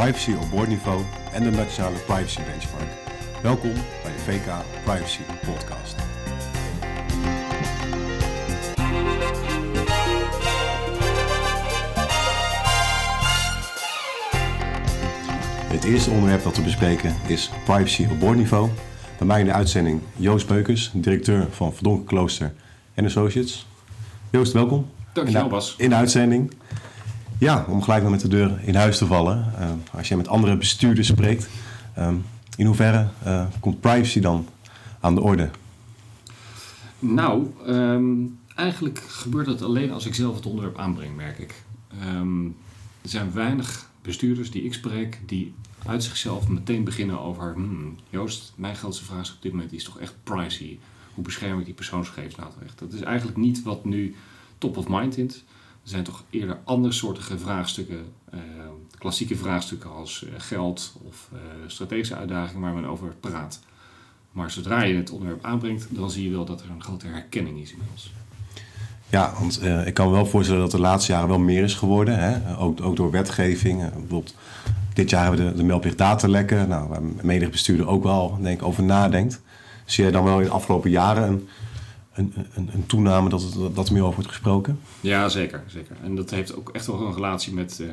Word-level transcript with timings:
privacy 0.00 0.32
op 0.32 0.50
boordniveau 0.50 1.02
en 1.32 1.42
de 1.42 1.50
Nationale 1.50 1.96
Privacy 1.96 2.40
Benchmark. 2.42 2.88
Welkom 3.42 3.72
bij 3.72 4.12
de 4.12 4.18
VK 4.18 4.52
Privacy 4.84 5.20
Podcast. 5.44 5.96
Het 15.66 15.84
eerste 15.84 16.10
onderwerp 16.10 16.42
dat 16.42 16.56
we 16.56 16.62
bespreken 16.62 17.14
is 17.26 17.50
privacy 17.64 18.06
op 18.10 18.20
boordniveau. 18.20 18.70
Bij 19.18 19.26
mij 19.26 19.40
in 19.40 19.46
de 19.46 19.52
uitzending 19.52 20.00
Joost 20.16 20.46
Beukers, 20.46 20.90
directeur 20.94 21.46
van 21.50 21.74
Verdonken 21.74 22.06
Klooster 22.06 22.54
en 22.94 23.04
Associates. 23.04 23.66
Joost, 24.30 24.52
welkom. 24.52 24.90
Dankjewel 25.12 25.48
Bas. 25.48 25.74
In 25.78 25.88
de 25.88 25.96
uitzending. 25.96 26.52
Ja, 27.44 27.64
om 27.68 27.82
gelijk 27.82 28.02
maar 28.02 28.10
met 28.10 28.20
de 28.20 28.28
deur 28.28 28.60
in 28.62 28.74
huis 28.74 28.98
te 28.98 29.06
vallen. 29.06 29.52
Uh, 29.58 29.70
als 29.92 30.08
je 30.08 30.16
met 30.16 30.28
andere 30.28 30.56
bestuurders 30.56 31.08
spreekt, 31.08 31.48
um, 31.98 32.24
in 32.56 32.66
hoeverre 32.66 33.08
uh, 33.26 33.46
komt 33.60 33.80
privacy 33.80 34.20
dan 34.20 34.46
aan 35.00 35.14
de 35.14 35.20
orde? 35.20 35.50
Nou, 36.98 37.46
um, 37.66 38.38
eigenlijk 38.54 38.98
gebeurt 38.98 39.46
dat 39.46 39.62
alleen 39.62 39.92
als 39.92 40.06
ik 40.06 40.14
zelf 40.14 40.34
het 40.36 40.46
onderwerp 40.46 40.78
aanbreng, 40.78 41.16
merk 41.16 41.38
ik. 41.38 41.62
Er 43.02 43.08
zijn 43.08 43.32
weinig 43.32 43.90
bestuurders 44.02 44.50
die 44.50 44.64
ik 44.64 44.74
spreek 44.74 45.20
die 45.26 45.54
uit 45.86 46.04
zichzelf 46.04 46.48
meteen 46.48 46.84
beginnen 46.84 47.20
over... 47.20 47.52
Hmm, 47.54 47.96
Joost, 48.10 48.52
mijn 48.56 48.76
grootste 48.76 49.04
vraag 49.04 49.32
op 49.32 49.42
dit 49.42 49.52
moment 49.52 49.72
is 49.72 49.84
toch 49.84 49.98
echt 49.98 50.14
privacy. 50.22 50.78
Hoe 51.14 51.24
bescherm 51.24 51.58
ik 51.58 51.64
die 51.64 51.74
persoonsgegevens 51.74 52.34
nou? 52.34 52.50
Dat 52.74 52.92
is 52.92 53.00
eigenlijk 53.00 53.36
niet 53.36 53.62
wat 53.62 53.84
nu 53.84 54.14
top 54.58 54.76
of 54.76 54.88
mind 54.88 55.18
is. 55.18 55.44
Er 55.84 55.90
zijn 55.90 56.04
toch 56.04 56.24
eerder 56.30 56.58
andersoortige 56.64 57.38
vraagstukken, 57.38 58.04
uh, 58.34 58.40
klassieke 58.98 59.36
vraagstukken 59.36 59.90
als 59.90 60.24
uh, 60.26 60.30
geld 60.38 60.96
of 61.02 61.28
uh, 61.32 61.40
strategische 61.66 62.16
uitdagingen 62.16 62.62
waar 62.62 62.74
men 62.74 62.84
over 62.84 63.14
praat. 63.20 63.60
Maar 64.32 64.50
zodra 64.50 64.82
je 64.82 64.96
het 64.96 65.10
onderwerp 65.10 65.44
aanbrengt, 65.44 65.86
dan 65.90 66.10
zie 66.10 66.24
je 66.24 66.30
wel 66.30 66.44
dat 66.44 66.60
er 66.60 66.70
een 66.70 66.82
grote 66.82 67.06
herkenning 67.06 67.60
is 67.60 67.72
inmiddels. 67.72 68.12
Ja, 69.08 69.32
want 69.38 69.62
ik 69.86 69.94
kan 69.94 70.06
me 70.06 70.12
wel 70.12 70.26
voorstellen 70.26 70.60
dat 70.60 70.70
de 70.70 70.80
laatste 70.80 71.12
jaren 71.12 71.28
wel 71.28 71.38
meer 71.38 71.62
is 71.62 71.74
geworden. 71.74 72.18
Hè? 72.18 72.56
Ook, 72.58 72.80
ook 72.80 72.96
door 72.96 73.10
wetgeving. 73.10 73.78
bijvoorbeeld 73.80 74.34
dit 74.94 75.10
jaar 75.10 75.22
hebben 75.22 75.44
we 75.44 75.50
de, 75.50 75.56
de 75.56 75.64
meldplicht 75.64 75.98
datalekken. 75.98 76.68
Nou, 76.68 76.88
waar 76.88 77.02
menig 77.22 77.50
bestuurder 77.50 77.88
ook 77.88 78.02
wel 78.02 78.38
denk 78.40 78.62
over 78.62 78.82
nadenkt. 78.82 79.40
Zie 79.84 80.04
jij 80.04 80.12
dan 80.12 80.24
wel 80.24 80.38
in 80.38 80.44
de 80.44 80.50
afgelopen 80.50 80.90
jaren 80.90 81.28
een 81.28 81.48
een, 82.14 82.32
een, 82.54 82.70
een 82.72 82.86
toename 82.86 83.28
dat, 83.28 83.42
het, 83.42 83.74
dat 83.74 83.86
er 83.86 83.92
meer 83.92 84.02
over 84.02 84.14
wordt 84.14 84.30
gesproken? 84.30 84.80
Ja, 85.00 85.28
zeker, 85.28 85.64
zeker. 85.66 85.96
En 86.02 86.14
dat 86.14 86.30
heeft 86.30 86.56
ook 86.56 86.68
echt 86.68 86.86
wel 86.86 87.00
een 87.00 87.14
relatie 87.14 87.52
met, 87.52 87.78
uh, 87.80 87.92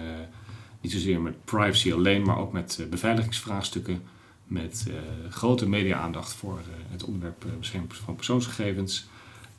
niet 0.82 0.92
zozeer 0.92 1.22
met 1.22 1.46
privacy 1.46 1.94
alleen, 1.94 2.22
maar 2.22 2.38
ook 2.38 2.52
met 2.52 2.78
uh, 2.82 2.88
beveiligingsvraagstukken. 2.88 4.02
Met 4.48 4.86
uh, 4.88 4.94
grote 5.30 5.70
media-aandacht 5.70 6.34
voor 6.34 6.60
het 6.90 7.04
onderwerp 7.04 7.46
bescherming 7.60 7.96
van 7.96 8.16
persoonsgegevens. 8.16 9.06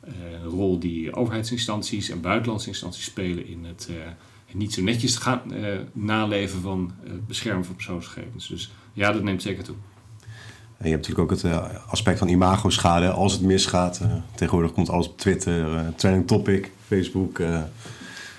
een 0.01 0.49
rol 0.49 0.79
die 0.79 1.15
overheidsinstanties 1.15 2.09
en 2.09 2.21
buitenlandse 2.21 2.67
instanties 2.67 3.03
spelen 3.03 3.47
in 3.47 3.65
het 3.65 3.89
niet 4.51 4.73
zo 4.73 4.81
netjes 4.81 5.15
gaan 5.15 5.41
naleven 5.93 6.61
van 6.61 6.91
het 7.03 7.27
beschermen 7.27 7.65
van 7.65 7.75
persoonsgegevens. 7.75 8.47
Dus 8.47 8.71
ja, 8.93 9.11
dat 9.11 9.23
neemt 9.23 9.41
zeker 9.41 9.63
toe. 9.63 9.75
En 10.83 10.89
je 10.89 10.95
hebt 10.95 11.07
natuurlijk 11.07 11.31
ook 11.31 11.37
het 11.41 11.51
uh, 11.51 11.91
aspect 11.91 12.19
van 12.19 12.27
imago-schade. 12.27 13.11
Als 13.11 13.33
het 13.33 13.41
misgaat, 13.41 13.99
uh, 14.03 14.13
tegenwoordig 14.35 14.73
komt 14.73 14.89
alles 14.89 15.07
op 15.07 15.17
Twitter, 15.17 15.73
uh, 15.73 15.79
trending 15.95 16.27
topic, 16.27 16.71
Facebook, 16.87 17.41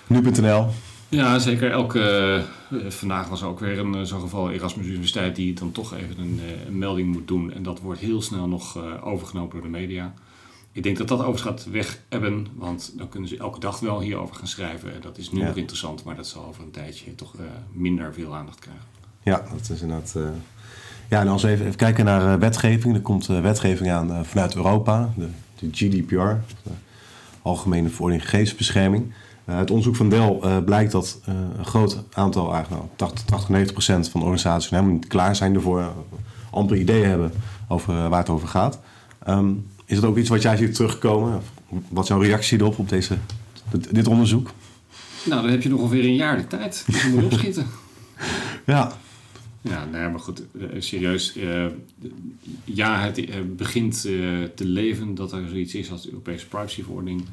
nu.nl. 0.07 0.67
Ja, 1.09 1.39
zeker. 1.39 1.71
Elke, 1.71 2.43
vandaag 2.89 3.29
was 3.29 3.43
er 3.43 3.49
ook 3.49 3.61
weer 3.61 3.79
een 3.79 4.07
zo'n 4.07 4.21
geval 4.21 4.51
Erasmus 4.51 4.87
Universiteit 4.87 5.37
die 5.37 5.55
dan 5.55 5.73
toch 5.73 5.95
even 5.95 6.19
een, 6.19 6.41
een, 6.67 6.79
melding 6.79 7.13
moet 7.13 7.29
doen. 7.29 7.53
En 7.53 7.63
dat 7.63 7.81
wordt 7.81 8.01
heel 8.01 8.23
snel 8.23 8.49
nog 8.49 8.79
overgenomen 9.03 9.51
door 9.51 9.63
de 9.63 9.69
media. 9.69 10.15
Ik 10.73 10.83
denk 10.83 10.97
dat 10.97 11.09
dat 11.09 11.19
overigens 11.19 11.43
gaat 11.43 11.71
weg 11.71 12.01
hebben, 12.09 12.47
want 12.55 12.93
dan 12.97 13.09
kunnen 13.09 13.29
ze 13.29 13.39
elke 13.39 13.61
dag 13.61 13.81
wel 13.81 14.01
hierover 14.01 14.37
gaan 14.37 14.47
schrijven. 14.47 14.91
Dat 15.01 15.19
is 15.19 15.31
nu 15.31 15.43
nog 15.43 15.57
interessant, 15.57 16.05
maar 16.05 16.17
dat 16.17 16.27
zal 16.27 16.47
over 16.47 16.63
een 16.63 16.71
tijdje 16.71 17.15
toch 17.15 17.35
minder 17.73 18.15
veel 18.15 18.35
aandacht 18.35 18.59
krijgen. 18.59 18.85
Ja, 19.23 19.45
dat 19.53 19.71
is 19.71 19.81
inderdaad 19.81 20.17
ja, 21.15 21.21
en 21.21 21.29
als 21.29 21.43
we 21.43 21.49
even, 21.49 21.65
even 21.65 21.77
kijken 21.77 22.05
naar 22.05 22.23
uh, 22.23 22.35
wetgeving. 22.35 22.95
Er 22.95 23.01
komt 23.01 23.29
uh, 23.29 23.41
wetgeving 23.41 23.91
aan 23.91 24.11
uh, 24.11 24.19
vanuit 24.23 24.55
Europa, 24.55 25.13
de, 25.17 25.29
de 25.59 25.69
GDPR, 25.73 26.15
de 26.15 26.71
Algemene 27.43 27.89
Verordening 27.89 28.29
Gegevensbescherming. 28.29 29.13
uit 29.45 29.71
onderzoek 29.71 29.97
van 29.97 30.09
Dell 30.09 30.63
blijkt 30.65 30.93
dat 30.93 31.21
een 31.57 31.65
groot 31.65 32.03
aantal, 32.13 32.53
eigenlijk 32.53 32.83
nou, 32.83 32.95
80, 32.97 33.25
80, 33.25 33.49
90 33.49 33.73
procent 33.73 34.09
van 34.09 34.21
de 34.21 34.27
organisaties 34.27 34.71
helemaal 34.71 34.93
niet 34.93 35.07
klaar 35.07 35.37
zijn 35.37 35.55
ervoor, 35.55 35.93
amper 36.51 36.77
ideeën 36.77 37.09
hebben 37.09 37.33
over 37.69 38.09
waar 38.09 38.19
het 38.19 38.29
over 38.29 38.49
gaat. 38.49 38.79
Um, 39.29 39.67
is 39.85 40.01
dat 40.01 40.11
ook 40.11 40.17
iets 40.17 40.29
wat 40.29 40.43
jij 40.43 40.57
ziet 40.57 40.75
terugkomen? 40.75 41.41
Wat 41.89 42.03
is 42.03 42.09
jouw 42.09 42.21
reactie 42.21 42.59
erop 42.59 42.79
op 42.79 42.89
deze, 42.89 43.17
dit, 43.71 43.95
dit 43.95 44.09
onderzoek? 44.09 44.51
Nou, 45.25 45.43
dan 45.43 45.51
heb 45.51 45.63
je 45.63 45.69
nog 45.69 45.81
ongeveer 45.81 46.05
een 46.05 46.15
jaar 46.15 46.37
de 46.37 46.47
tijd. 46.47 46.85
Moet 46.87 47.01
je 47.01 47.25
opschieten. 47.25 47.67
ja, 48.67 48.93
ja, 49.69 49.85
nee, 49.85 50.09
maar 50.09 50.21
goed, 50.21 50.43
eh, 50.53 50.69
serieus. 50.79 51.37
Uh, 51.37 51.67
ja, 52.65 53.01
het 53.01 53.19
uh, 53.19 53.35
begint 53.57 54.01
te 54.01 54.65
leven 54.65 55.15
dat 55.15 55.33
er 55.33 55.49
zoiets 55.49 55.75
is 55.75 55.91
als 55.91 56.03
de 56.03 56.09
Europese 56.09 56.49
privacyverordening. 56.49 57.25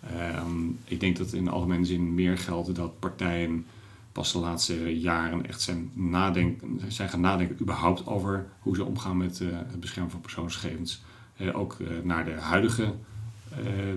Ehm, 0.00 0.68
ik 0.84 1.00
denk 1.00 1.16
dat 1.16 1.32
in 1.32 1.44
de 1.44 1.50
algemene 1.50 1.84
zin 1.84 2.14
meer 2.14 2.38
geldt 2.38 2.74
dat 2.74 2.98
partijen 2.98 3.66
pas 4.12 4.32
de 4.32 4.38
laatste 4.38 5.00
jaren 5.00 5.46
echt 5.46 5.60
zijn, 5.60 5.90
nadenken, 5.94 6.80
zijn 6.88 7.08
gaan 7.08 7.20
nadenken 7.20 7.60
überhaupt 7.60 8.06
over 8.06 8.46
hoe 8.58 8.76
ze 8.76 8.84
omgaan 8.84 9.16
met 9.16 9.38
het 9.38 9.80
beschermen 9.80 10.10
van 10.10 10.20
persoonsgegevens. 10.20 11.02
ook 11.52 11.76
naar 12.02 12.24
de 12.24 12.40
huidige 12.40 12.94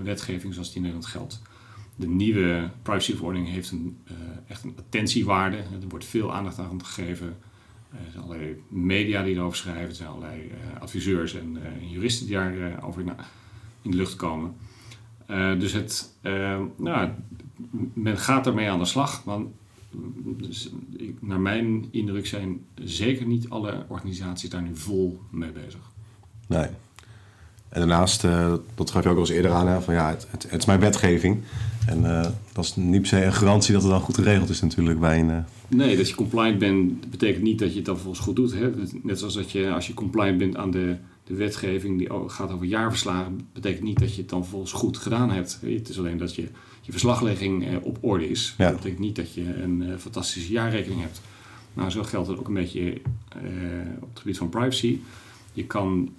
wetgeving 0.03 0.53
zoals 0.53 0.67
die 0.67 0.77
in 0.77 0.81
Nederland 0.81 1.11
geldt. 1.11 1.41
De 1.95 2.07
nieuwe 2.07 2.69
privacyverordening 2.81 3.49
heeft 3.49 3.71
een, 3.71 3.97
echt 4.47 4.63
een 4.63 4.75
attentiewaarde. 4.77 5.57
Er 5.57 5.87
wordt 5.89 6.05
veel 6.05 6.33
aandacht 6.33 6.59
aan 6.59 6.85
gegeven. 6.85 7.37
Er 7.91 8.11
zijn 8.11 8.23
allerlei 8.23 8.61
media 8.67 9.23
die 9.23 9.35
erover 9.35 9.57
schrijven. 9.57 9.89
Er 9.89 9.95
zijn 9.95 10.09
allerlei 10.09 10.41
uh, 10.41 10.81
adviseurs 10.81 11.35
en 11.35 11.57
uh, 11.57 11.91
juristen 11.91 12.25
die 12.27 12.35
daarover 12.35 13.01
uh, 13.01 13.11
in 13.81 13.91
de 13.91 13.97
lucht 13.97 14.15
komen. 14.15 14.55
dus 15.59 15.73
het, 15.73 16.13
nou, 16.75 17.09
men 17.93 18.17
gaat 18.17 18.47
ermee 18.47 18.69
aan 18.69 18.79
de 18.79 18.85
slag. 18.85 19.23
Want 19.23 19.47
dus, 20.25 20.71
ik, 20.97 21.21
naar 21.21 21.39
mijn 21.39 21.85
indruk 21.91 22.27
zijn 22.27 22.65
zeker 22.75 23.25
niet 23.25 23.49
alle 23.49 23.85
organisaties 23.87 24.49
daar 24.49 24.61
nu 24.61 24.75
vol 24.75 25.21
mee 25.29 25.51
bezig. 25.51 25.91
Nee. 26.47 26.67
En 27.69 27.79
daarnaast, 27.79 28.21
dat 28.75 28.91
gaf 28.91 29.03
je 29.03 29.09
ook 29.09 29.15
al 29.15 29.21
eens 29.21 29.29
eerder 29.29 29.51
aan, 29.51 29.67
hè, 29.67 29.81
van 29.81 29.93
ja, 29.93 30.09
het, 30.09 30.27
het, 30.31 30.43
het 30.43 30.59
is 30.59 30.65
mijn 30.65 30.79
wetgeving. 30.79 31.43
En 31.87 32.01
uh, 32.03 32.25
dat 32.53 32.63
is 32.63 32.75
niet 32.75 33.01
per 33.01 33.09
se 33.09 33.23
een 33.23 33.33
garantie 33.33 33.73
dat 33.73 33.81
het 33.81 33.91
dan 33.91 34.01
goed 34.01 34.15
geregeld 34.15 34.49
is 34.49 34.61
natuurlijk 34.61 34.99
bij 34.99 35.19
een... 35.19 35.29
Uh... 35.29 35.37
Nee, 35.67 35.97
dat 35.97 36.09
je 36.09 36.15
compliant 36.15 36.57
bent 36.57 37.09
betekent 37.09 37.43
niet 37.43 37.59
dat 37.59 37.69
je 37.69 37.75
het 37.75 37.85
dan 37.85 37.97
volgens 37.97 38.19
goed 38.19 38.35
doet. 38.35 38.53
Hè? 38.53 38.71
Net 39.01 39.19
zoals 39.19 39.33
dat 39.33 39.51
je 39.51 39.71
als 39.71 39.87
je 39.87 39.93
compliant 39.93 40.37
bent 40.37 40.55
aan 40.55 40.71
de, 40.71 40.95
de 41.23 41.33
wetgeving 41.33 41.97
die 41.97 42.09
gaat 42.27 42.51
over 42.51 42.65
jaarverslagen... 42.65 43.47
betekent 43.53 43.83
niet 43.83 43.99
dat 43.99 44.15
je 44.15 44.21
het 44.21 44.29
dan 44.29 44.45
volgens 44.45 44.71
goed 44.71 44.97
gedaan 44.97 45.31
hebt. 45.31 45.59
Het 45.61 45.89
is 45.89 45.99
alleen 45.99 46.17
dat 46.17 46.35
je, 46.35 46.47
je 46.81 46.91
verslaglegging 46.91 47.67
uh, 47.67 47.75
op 47.81 47.97
orde 48.01 48.29
is. 48.29 48.55
Ja. 48.57 48.65
Dat 48.65 48.75
betekent 48.75 49.01
niet 49.01 49.15
dat 49.15 49.33
je 49.33 49.61
een 49.61 49.83
fantastische 49.99 50.51
jaarrekening 50.51 51.01
hebt. 51.01 51.21
Nou, 51.73 51.89
zo 51.89 52.03
geldt 52.03 52.27
het 52.27 52.39
ook 52.39 52.47
een 52.47 52.53
beetje 52.53 53.01
op 53.99 54.09
het 54.09 54.19
gebied 54.19 54.37
van 54.37 54.49
privacy. 54.49 54.99
Je 55.53 55.65
kan 55.65 56.09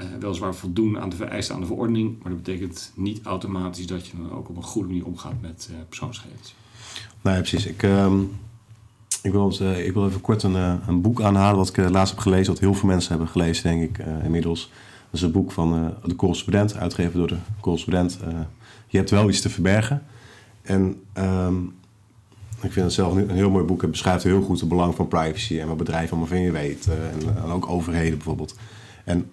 uh, 0.00 0.04
weliswaar 0.20 0.54
voldoen 0.54 1.00
aan 1.00 1.08
de 1.08 1.16
vereisten 1.16 1.54
aan 1.54 1.60
de 1.60 1.66
verordening, 1.66 2.16
maar 2.22 2.32
dat 2.32 2.42
betekent 2.42 2.92
niet 2.94 3.20
automatisch 3.22 3.86
dat 3.86 4.06
je 4.06 4.16
dan 4.16 4.32
ook 4.32 4.48
op 4.48 4.56
een 4.56 4.62
goede 4.62 4.88
manier 4.88 5.06
omgaat 5.06 5.40
met 5.40 5.68
uh, 5.70 5.76
persoonsgegevens. 5.88 6.54
Nee, 7.20 7.38
precies. 7.38 7.66
Ik, 7.66 7.82
uh, 7.82 8.12
ik, 9.22 9.32
wil, 9.32 9.56
uh, 9.62 9.86
ik 9.86 9.92
wil 9.92 10.08
even 10.08 10.20
kort 10.20 10.42
een, 10.42 10.54
een 10.88 11.00
boek 11.00 11.22
aanhalen 11.22 11.56
wat 11.56 11.68
ik 11.68 11.90
laatst 11.90 12.14
heb 12.14 12.22
gelezen, 12.22 12.52
wat 12.52 12.62
heel 12.62 12.74
veel 12.74 12.88
mensen 12.88 13.10
hebben 13.10 13.28
gelezen, 13.28 13.62
denk 13.62 13.82
ik, 13.82 14.06
inmiddels. 14.24 14.70
Dat 15.10 15.20
is 15.20 15.26
een 15.26 15.32
boek 15.32 15.52
van 15.52 15.94
de 16.04 16.16
correspondent, 16.16 16.76
uitgegeven 16.76 17.18
door 17.18 17.28
de 17.28 17.36
correspondent. 17.60 18.18
je 18.86 18.96
hebt 18.96 19.10
wel 19.10 19.28
iets 19.28 19.40
te 19.40 19.50
verbergen. 19.50 20.02
En 20.62 21.02
um, 21.18 21.74
ik 22.62 22.72
vind 22.72 22.84
het 22.84 22.94
zelf 22.94 23.14
een 23.14 23.30
heel 23.30 23.50
mooi 23.50 23.64
boek. 23.64 23.80
Het 23.80 23.90
beschrijft 23.90 24.24
heel 24.24 24.42
goed 24.42 24.60
het 24.60 24.68
belang 24.68 24.94
van 24.94 25.08
privacy 25.08 25.60
en 25.60 25.68
wat 25.68 25.76
bedrijven 25.76 26.10
allemaal 26.10 26.28
van 26.28 26.40
je 26.40 26.50
weten. 26.50 26.98
En, 27.36 27.50
ook 27.50 27.68
overheden 27.68 28.16
bijvoorbeeld. 28.16 28.56
En 29.04 29.30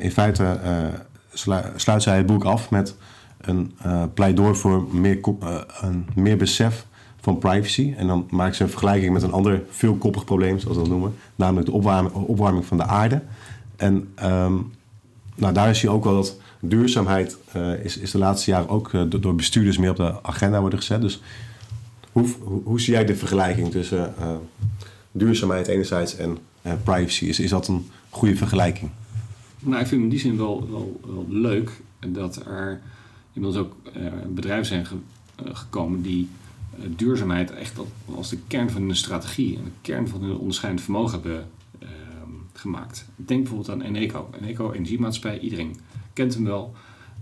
in 0.00 0.10
feite 0.10 0.60
uh, 0.64 1.54
sluit 1.76 2.02
zij 2.02 2.16
het 2.16 2.26
boek 2.26 2.44
af 2.44 2.70
met 2.70 2.96
een 3.40 3.72
uh, 3.86 4.02
pleidooi 4.14 4.54
voor 4.54 4.86
meer, 4.94 5.18
een 5.80 6.06
meer 6.14 6.36
besef 6.36 6.86
van 7.20 7.38
privacy. 7.38 7.94
En 7.96 8.06
dan 8.06 8.26
maakt 8.30 8.56
ze 8.56 8.62
een 8.62 8.68
vergelijking 8.68 9.12
met 9.12 9.22
een 9.22 9.32
ander 9.32 9.62
veelkoppig 9.70 10.24
probleem, 10.24 10.58
zoals 10.58 10.76
we 10.76 10.82
dat 10.82 10.92
noemen. 10.92 11.14
Namelijk 11.34 11.66
de 11.66 11.72
opwarming, 11.72 12.14
opwarming 12.14 12.66
van 12.66 12.76
de 12.76 12.84
aarde. 12.84 13.22
En 13.76 14.14
um, 14.24 14.72
nou, 15.34 15.54
daar 15.54 15.74
zie 15.74 15.88
je 15.88 15.94
ook 15.94 16.04
wel 16.04 16.14
dat 16.14 16.36
duurzaamheid 16.60 17.36
is, 17.82 17.98
is 17.98 18.10
de 18.10 18.18
laatste 18.18 18.50
jaren 18.50 18.68
ook 18.68 18.90
door 19.20 19.34
bestuurders 19.34 19.78
meer 19.78 19.90
op 19.90 19.96
de 19.96 20.22
agenda 20.22 20.60
worden 20.60 20.78
gezet. 20.78 21.00
Dus 21.00 21.22
hoe, 22.12 22.28
hoe, 22.40 22.62
hoe 22.64 22.80
zie 22.80 22.92
jij 22.92 23.04
de 23.04 23.16
vergelijking 23.16 23.70
tussen 23.70 24.14
duurzaamheid 25.12 25.66
enerzijds 25.66 26.16
en 26.16 26.38
privacy. 26.82 27.24
Is, 27.24 27.40
is 27.40 27.50
dat 27.50 27.68
een 27.68 27.90
goede 28.10 28.36
vergelijking? 28.36 28.90
Nou, 29.60 29.80
ik 29.80 29.86
vind 29.86 30.02
in 30.02 30.08
die 30.08 30.18
zin 30.18 30.36
wel, 30.36 30.70
wel, 30.70 31.00
wel 31.06 31.26
leuk 31.28 31.80
dat 32.08 32.46
er 32.46 32.80
inmiddels 33.32 33.64
ook 33.64 33.76
bedrijven 34.34 34.66
zijn 34.66 34.86
gekomen 35.52 36.02
die 36.02 36.28
duurzaamheid 36.96 37.50
echt 37.50 37.78
als 38.14 38.28
de 38.28 38.38
kern 38.46 38.70
van 38.70 38.82
hun 38.82 38.96
strategie 38.96 39.56
en 39.56 39.64
de 39.64 39.70
kern 39.80 40.08
van 40.08 40.22
hun 40.22 40.36
onderscheidend 40.36 40.84
vermogen 40.84 41.12
hebben 41.12 41.48
ehm, 41.78 42.30
gemaakt. 42.52 43.06
Denk 43.16 43.42
bijvoorbeeld 43.42 43.70
aan 43.70 43.82
Eneco. 43.82 44.30
Eneco, 44.40 44.72
energiemaatschappij, 44.72 45.40
iedereen 45.40 45.76
kent 46.12 46.34
hem 46.34 46.44
wel. 46.44 46.74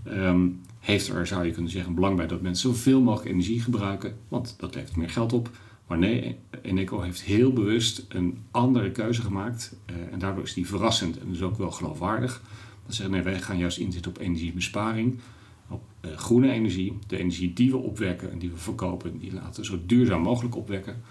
Ehm, 0.03 0.47
heeft 0.79 1.07
er, 1.07 1.27
zou 1.27 1.45
je 1.45 1.51
kunnen 1.51 1.71
zeggen, 1.71 1.93
belang 1.93 2.15
bij 2.15 2.27
dat 2.27 2.41
mensen 2.41 2.69
zoveel 2.69 3.01
mogelijk 3.01 3.29
energie 3.29 3.61
gebruiken, 3.61 4.17
want 4.27 4.55
dat 4.57 4.75
levert 4.75 4.95
meer 4.95 5.09
geld 5.09 5.33
op. 5.33 5.49
Maar 5.87 5.97
nee, 5.97 6.37
Eneco 6.61 7.01
heeft 7.01 7.21
heel 7.21 7.53
bewust 7.53 8.05
een 8.09 8.37
andere 8.51 8.91
keuze 8.91 9.21
gemaakt 9.21 9.75
uh, 9.89 10.13
en 10.13 10.19
daardoor 10.19 10.43
is 10.43 10.53
die 10.53 10.67
verrassend 10.67 11.19
en 11.19 11.29
dus 11.29 11.41
ook 11.41 11.57
wel 11.57 11.71
geloofwaardig. 11.71 12.41
Dat 12.85 12.95
zeggen, 12.95 13.15
nee, 13.15 13.23
wij 13.23 13.39
gaan 13.39 13.57
juist 13.57 13.77
inzetten 13.77 14.11
op 14.11 14.19
energiebesparing 14.19 15.19
op 15.69 15.83
uh, 16.01 16.17
groene 16.17 16.51
energie, 16.51 16.97
de 17.07 17.17
energie 17.17 17.53
die 17.53 17.71
we 17.71 17.77
opwekken 17.77 18.31
en 18.31 18.39
die 18.39 18.49
we 18.49 18.57
verkopen, 18.57 19.19
die 19.19 19.33
laten 19.33 19.61
we 19.61 19.67
zo 19.67 19.79
duurzaam 19.85 20.21
mogelijk 20.21 20.55
opwekken. 20.55 21.01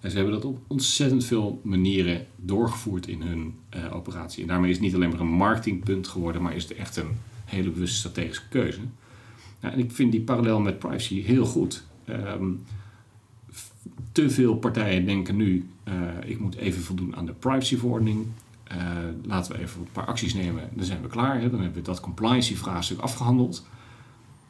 En 0.00 0.10
ze 0.10 0.16
hebben 0.16 0.34
dat 0.34 0.44
op 0.44 0.58
ontzettend 0.66 1.24
veel 1.24 1.60
manieren 1.62 2.26
doorgevoerd 2.36 3.08
in 3.08 3.22
hun 3.22 3.54
uh, 3.76 3.94
operatie. 3.94 4.42
En 4.42 4.48
daarmee 4.48 4.70
is 4.70 4.76
het 4.76 4.84
niet 4.84 4.94
alleen 4.94 5.10
maar 5.10 5.20
een 5.20 5.26
marketingpunt 5.26 6.08
geworden, 6.08 6.42
maar 6.42 6.54
is 6.54 6.62
het 6.62 6.74
echt 6.74 6.96
een 6.96 7.16
hele 7.44 7.70
bewuste 7.70 7.96
strategische 7.96 8.48
keuze. 8.48 8.80
Nou, 9.60 9.74
en 9.74 9.80
ik 9.80 9.92
vind 9.92 10.12
die 10.12 10.20
parallel 10.20 10.60
met 10.60 10.78
privacy 10.78 11.22
heel 11.22 11.44
goed. 11.44 11.84
Um, 12.08 12.62
te 14.12 14.30
veel 14.30 14.56
partijen 14.56 15.06
denken 15.06 15.36
nu, 15.36 15.68
uh, 15.88 15.94
ik 16.24 16.40
moet 16.40 16.54
even 16.54 16.82
voldoen 16.82 17.16
aan 17.16 17.26
de 17.26 17.32
privacyverordening. 17.32 18.26
Uh, 18.72 18.78
laten 19.24 19.52
we 19.52 19.58
even 19.58 19.80
een 19.80 19.92
paar 19.92 20.06
acties 20.06 20.34
nemen, 20.34 20.68
dan 20.72 20.84
zijn 20.84 21.02
we 21.02 21.08
klaar. 21.08 21.40
Hè? 21.40 21.50
Dan 21.50 21.60
hebben 21.60 21.78
we 21.78 21.86
dat 21.86 22.00
compliance 22.00 22.56
vraagstuk 22.56 22.98
afgehandeld 22.98 23.66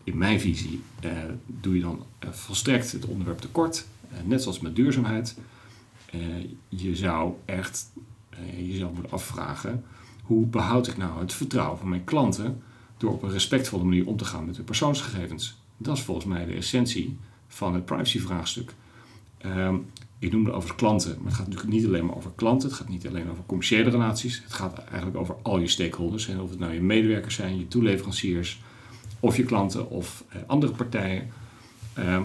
in 0.05 0.19
mijn 0.19 0.41
visie 0.41 0.83
eh, 1.01 1.11
doe 1.47 1.75
je 1.75 1.81
dan 1.81 2.05
volstrekt 2.31 2.93
het 2.93 3.05
onderwerp 3.05 3.39
tekort. 3.39 3.87
Net 4.25 4.43
zoals 4.43 4.61
met 4.61 4.77
duurzaamheid. 4.77 5.37
je 6.69 6.97
zou 6.97 7.33
echt 7.45 7.91
jezelf 8.57 8.93
moeten 8.93 9.13
afvragen: 9.13 9.85
hoe 10.23 10.47
behoud 10.47 10.87
ik 10.87 10.97
nou 10.97 11.21
het 11.21 11.33
vertrouwen 11.33 11.79
van 11.79 11.89
mijn 11.89 12.05
klanten 12.05 12.63
door 12.97 13.13
op 13.13 13.23
een 13.23 13.31
respectvolle 13.31 13.85
manier 13.85 14.07
om 14.07 14.17
te 14.17 14.25
gaan 14.25 14.47
met 14.47 14.57
hun 14.57 14.65
persoonsgegevens? 14.65 15.61
Dat 15.77 15.97
is 15.97 16.03
volgens 16.03 16.27
mij 16.27 16.45
de 16.45 16.55
essentie 16.55 17.17
van 17.49 17.75
het 17.75 17.85
privacyvraagstuk. 17.85 18.75
Ehm, 19.43 19.77
ik 20.19 20.33
noemde 20.33 20.53
over 20.53 20.75
klanten, 20.75 21.17
maar 21.17 21.27
het 21.27 21.35
gaat 21.35 21.47
natuurlijk 21.47 21.75
niet 21.75 21.87
alleen 21.87 22.07
maar 22.07 22.17
over 22.17 22.31
klanten. 22.35 22.69
Het 22.69 22.79
gaat 22.79 22.89
niet 22.89 23.09
alleen 23.09 23.31
over 23.31 23.45
commerciële 23.47 23.91
relaties. 23.91 24.43
Het 24.43 24.53
gaat 24.53 24.79
eigenlijk 24.79 25.17
over 25.17 25.35
al 25.43 25.59
je 25.59 25.69
stakeholders. 25.69 26.29
of 26.29 26.51
het 26.51 26.59
nou 26.59 26.73
je 26.73 26.83
medewerkers 26.83 27.35
zijn, 27.35 27.59
je 27.59 27.69
toeleveranciers, 27.69 28.61
of 29.21 29.37
je 29.37 29.45
klanten 29.45 29.91
of 29.91 30.25
eh, 30.29 30.41
andere 30.47 30.73
partijen. 30.73 31.31
Uh, 31.99 32.21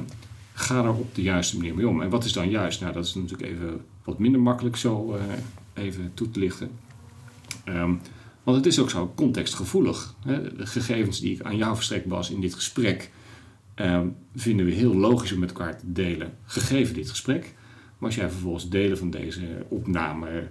ga 0.53 0.83
er 0.83 0.89
op 0.89 1.15
de 1.15 1.21
juiste 1.21 1.57
manier 1.57 1.75
mee 1.75 1.87
om. 1.87 2.01
En 2.01 2.09
wat 2.09 2.25
is 2.25 2.33
dan 2.33 2.49
juist? 2.49 2.81
Nou, 2.81 2.93
dat 2.93 3.05
is 3.05 3.15
natuurlijk 3.15 3.51
even 3.51 3.81
wat 4.03 4.19
minder 4.19 4.41
makkelijk 4.41 4.75
zo 4.75 5.15
uh, 5.15 5.21
even 5.73 6.11
toe 6.13 6.31
te 6.31 6.39
lichten. 6.39 6.69
Um, 7.65 7.99
want 8.43 8.57
het 8.57 8.65
is 8.65 8.79
ook 8.79 8.89
zo 8.89 9.11
contextgevoelig. 9.15 10.15
Hè? 10.25 10.55
De 10.55 10.65
gegevens 10.65 11.19
die 11.19 11.33
ik 11.33 11.41
aan 11.41 11.57
jou 11.57 11.75
verstrekt 11.75 12.07
was 12.07 12.29
in 12.29 12.41
dit 12.41 12.53
gesprek, 12.53 13.11
um, 13.81 14.15
vinden 14.35 14.65
we 14.65 14.71
heel 14.71 14.95
logisch 14.95 15.31
om 15.31 15.39
met 15.39 15.49
elkaar 15.49 15.77
te 15.77 15.91
delen, 15.91 16.33
gegeven 16.43 16.93
dit 16.93 17.09
gesprek. 17.09 17.55
Maar 17.97 18.09
als 18.09 18.15
jij 18.15 18.29
vervolgens 18.29 18.69
delen 18.69 18.97
van 18.97 19.09
deze 19.09 19.65
opname 19.67 20.47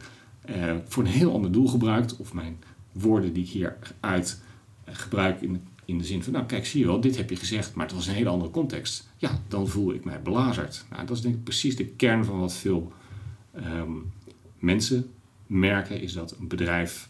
uh, 0.51 0.75
voor 0.87 1.05
een 1.05 1.11
heel 1.11 1.33
ander 1.33 1.53
doel 1.53 1.69
gebruikt, 1.69 2.17
of 2.17 2.33
mijn 2.33 2.59
woorden 2.93 3.33
die 3.33 3.45
ik 3.45 3.51
hier 3.51 3.77
uit 4.01 4.43
gebruik 4.85 5.41
in 5.41 5.63
in 5.87 5.99
de 5.99 6.05
zin 6.05 6.23
van, 6.23 6.33
nou 6.33 6.47
kijk, 6.47 6.67
zie 6.67 6.81
je 6.81 6.87
wel, 6.87 7.01
dit 7.01 7.17
heb 7.17 7.31
je 7.31 7.37
gezegd, 7.37 7.75
maar 7.75 7.87
het 7.87 7.95
was 7.95 8.07
een 8.07 8.15
hele 8.15 8.29
andere 8.29 8.51
context. 8.51 9.09
Ja, 9.17 9.41
dan 9.49 9.69
voel 9.69 9.95
ik 9.95 10.05
mij 10.05 10.23
belazerd. 10.23 10.85
Nou, 10.91 11.07
dat 11.07 11.17
is 11.17 11.23
denk 11.23 11.35
ik 11.35 11.45
precies 11.45 11.77
de 11.77 11.87
kern 11.87 12.25
van 12.25 12.41
wat 12.41 12.55
veel 12.55 12.93
ehm, 13.53 13.93
mensen 14.59 15.11
merken, 15.47 16.01
is 16.01 16.13
dat 16.13 16.37
een 16.39 16.49
bedrijf 16.49 17.09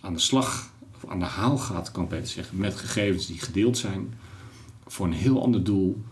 aan 0.00 0.12
de 0.12 0.18
slag, 0.18 0.72
of 0.94 1.10
aan 1.10 1.18
de 1.18 1.24
haal 1.24 1.58
gaat, 1.58 1.90
kan 1.90 2.02
ik 2.02 2.08
beter 2.08 2.28
zeggen, 2.28 2.58
met 2.58 2.74
gegevens 2.74 3.26
die 3.26 3.38
gedeeld 3.38 3.78
zijn 3.78 4.14
voor 4.92 5.06
een 5.06 5.12
heel 5.12 5.42
ander 5.42 5.64
doel. 5.64 6.02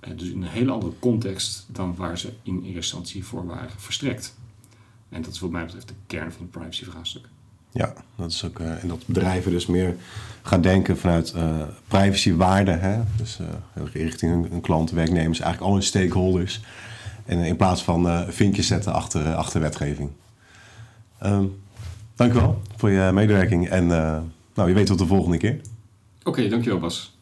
Eh, 0.00 0.10
dus 0.16 0.28
in 0.28 0.42
een 0.42 0.48
hele 0.48 0.70
andere 0.70 0.92
context 0.98 1.66
dan 1.66 1.94
waar 1.94 2.18
ze 2.18 2.32
in 2.42 2.54
eerste 2.54 2.74
instantie 2.74 3.24
voor 3.24 3.46
waren 3.46 3.70
verstrekt. 3.76 4.34
En 5.08 5.22
dat 5.22 5.32
is 5.32 5.40
wat 5.40 5.50
mij 5.50 5.64
betreft 5.64 5.88
de 5.88 5.94
kern 6.06 6.32
van 6.32 6.42
het 6.42 6.50
privacyvraagstuk. 6.50 7.28
Ja, 7.70 7.94
dat 8.16 8.30
is 8.30 8.44
ook 8.44 8.58
uh, 8.58 8.82
en 8.82 8.88
dat 8.88 9.06
bedrijven 9.06 9.50
dus 9.50 9.66
meer 9.66 9.96
gaan 10.42 10.60
denken 10.60 10.98
vanuit 10.98 11.32
uh, 11.36 11.62
privacywaarde. 11.88 12.70
Hè? 12.70 13.00
Dus 13.16 13.38
uh, 13.40 13.46
richting 13.92 14.32
hun, 14.32 14.50
hun 14.50 14.60
klanten, 14.60 14.96
werknemers, 14.96 15.40
eigenlijk 15.40 15.70
al 15.70 15.76
hun 15.76 15.86
stakeholders. 15.86 16.60
En 17.24 17.38
in 17.38 17.56
plaats 17.56 17.82
van 17.82 18.26
vinkjes 18.28 18.66
zetten 18.66 18.92
achter, 18.92 19.34
achter 19.34 19.60
wetgeving. 19.60 20.10
Um, 21.22 21.60
dank 22.14 22.32
u 22.32 22.34
wel 22.34 22.62
voor 22.76 22.90
je 22.90 23.10
medewerking 23.12 23.68
en 23.68 23.86
nou, 24.54 24.68
je 24.68 24.74
weet 24.74 24.86
tot 24.86 24.98
de 24.98 25.06
volgende 25.06 25.36
keer. 25.36 25.60
Oké, 26.18 26.28
okay, 26.28 26.48
dankjewel 26.48 26.78
Bas. 26.78 27.18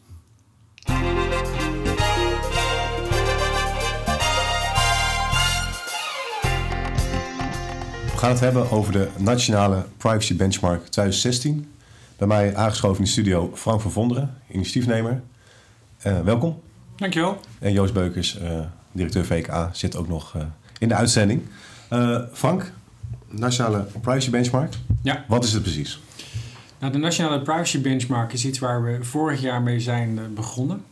Gaan 8.19 8.29
het 8.29 8.39
hebben 8.39 8.71
over 8.71 8.91
de 8.91 9.07
Nationale 9.17 9.85
Privacy 9.97 10.35
Benchmark 10.35 10.79
2016. 10.79 11.71
Bij 12.17 12.27
mij 12.27 12.55
aangeschoven 12.55 12.97
in 12.97 13.03
de 13.03 13.09
studio 13.09 13.51
Frank 13.55 13.81
van 13.81 13.91
Vonderen, 13.91 14.37
initiatiefnemer. 14.51 15.21
Uh, 16.07 16.19
welkom. 16.19 16.61
Dankjewel. 16.95 17.39
En 17.59 17.71
Joost 17.71 17.93
Beukers, 17.93 18.39
uh, 18.41 18.59
directeur 18.91 19.25
VKA, 19.25 19.69
zit 19.73 19.95
ook 19.95 20.07
nog 20.07 20.33
uh, 20.35 20.41
in 20.79 20.87
de 20.87 20.95
uitzending. 20.95 21.41
Frank, 22.33 22.71
Nationale 23.27 23.85
Privacy 24.01 24.29
Benchmark. 24.29 24.73
Ja. 25.01 25.25
Wat 25.27 25.43
is 25.43 25.53
het 25.53 25.61
precies? 25.61 25.99
Nou, 26.79 26.91
de 26.91 26.99
Nationale 26.99 27.41
Privacy 27.41 27.81
Benchmark 27.81 28.33
is 28.33 28.45
iets 28.45 28.59
waar 28.59 28.83
we 28.83 28.97
vorig 29.01 29.41
jaar 29.41 29.61
mee 29.61 29.79
zijn 29.79 30.33
begonnen. 30.33 30.83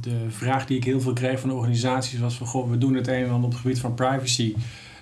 de 0.00 0.26
vraag 0.28 0.66
die 0.66 0.76
ik 0.76 0.84
heel 0.84 1.00
veel 1.00 1.12
kreeg 1.12 1.40
van 1.40 1.48
de 1.48 1.54
organisaties 1.54 2.18
was 2.18 2.36
van... 2.36 2.46
Goh, 2.46 2.70
we 2.70 2.78
doen 2.78 2.94
het 2.94 3.08
een 3.08 3.24
en 3.24 3.30
ander 3.30 3.44
op 3.44 3.50
het 3.50 3.60
gebied 3.60 3.80
van 3.80 3.94
privacy... 3.94 4.54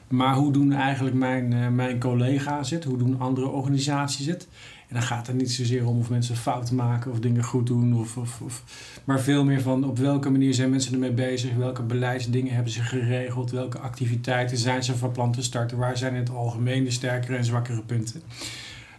Maar 0.08 0.34
hoe 0.34 0.52
doen 0.52 0.72
eigenlijk 0.72 1.16
mijn, 1.16 1.52
uh, 1.52 1.68
mijn 1.68 2.00
collega's 2.00 2.70
het? 2.70 2.84
Hoe 2.84 2.98
doen 2.98 3.20
andere 3.20 3.48
organisaties 3.48 4.26
het? 4.26 4.48
En 4.88 4.94
dan 4.94 5.02
gaat 5.02 5.26
het 5.26 5.36
niet 5.36 5.52
zozeer 5.52 5.86
om 5.86 5.98
of 5.98 6.10
mensen 6.10 6.36
fouten 6.36 6.74
maken 6.74 7.10
of 7.10 7.20
dingen 7.20 7.44
goed 7.44 7.66
doen. 7.66 7.94
Of, 7.94 8.16
of, 8.16 8.40
of, 8.40 8.64
maar 9.04 9.20
veel 9.20 9.44
meer 9.44 9.60
van 9.60 9.84
op 9.84 9.98
welke 9.98 10.30
manier 10.30 10.54
zijn 10.54 10.70
mensen 10.70 10.92
ermee 10.92 11.12
bezig? 11.12 11.54
Welke 11.54 11.82
beleidsdingen 11.82 12.54
hebben 12.54 12.72
ze 12.72 12.82
geregeld? 12.82 13.50
Welke 13.50 13.78
activiteiten 13.78 14.56
zijn 14.56 14.84
ze 14.84 14.96
van 14.96 15.12
plan 15.12 15.32
te 15.32 15.42
starten? 15.42 15.78
Waar 15.78 15.96
zijn 15.96 16.12
in 16.12 16.20
het 16.20 16.30
algemeen 16.30 16.84
de 16.84 16.90
sterkere 16.90 17.36
en 17.36 17.44
zwakkere 17.44 17.82
punten? 17.82 18.22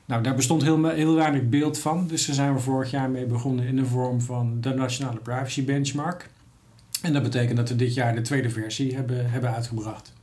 Nou, 0.05 0.23
daar 0.23 0.35
bestond 0.35 0.61
heel, 0.61 0.89
heel 0.89 1.15
weinig 1.15 1.49
beeld 1.49 1.79
van. 1.79 2.07
Dus 2.07 2.25
daar 2.25 2.35
zijn 2.35 2.53
we 2.53 2.59
vorig 2.59 2.91
jaar 2.91 3.09
mee 3.09 3.25
begonnen 3.25 3.65
in 3.65 3.75
de 3.75 3.85
vorm 3.85 4.21
van 4.21 4.57
de 4.61 4.73
Nationale 4.73 5.19
Privacy 5.19 5.65
Benchmark. 5.65 6.29
En 7.01 7.13
dat 7.13 7.23
betekent 7.23 7.57
dat 7.57 7.69
we 7.69 7.75
dit 7.75 7.93
jaar 7.93 8.15
de 8.15 8.21
tweede 8.21 8.49
versie 8.49 8.95
hebben, 8.95 9.31
hebben 9.31 9.53
uitgebracht. 9.53 10.13